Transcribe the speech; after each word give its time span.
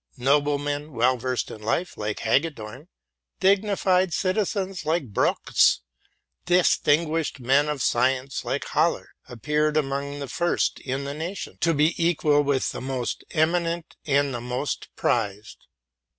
Noblemen 0.17 0.93
well 0.93 1.15
versed 1.15 1.51
in 1.51 1.61
life, 1.61 1.95
like 1.95 2.21
Hagedorn; 2.21 2.87
dignified 3.39 4.13
citizens, 4.13 4.83
like 4.83 5.09
Brockes; 5.13 5.81
distinguished 6.47 7.39
men 7.39 7.69
of 7.69 7.83
science, 7.83 8.43
like 8.43 8.65
Haller,— 8.65 9.09
appeared 9.29 9.77
among 9.77 10.17
the 10.17 10.27
first 10.27 10.79
in 10.79 11.03
the 11.03 11.13
nation, 11.13 11.57
to 11.61 11.75
be 11.75 11.93
equal 12.03 12.41
with 12.41 12.71
the 12.71 12.81
most 12.81 13.23
eminent 13.29 13.95
and 14.07 14.33
the 14.33 14.41
most 14.41 14.89
prized. 14.95 15.67